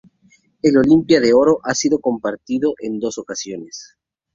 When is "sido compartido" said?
1.75-2.73